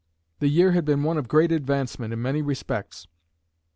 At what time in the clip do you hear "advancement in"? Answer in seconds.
1.51-2.19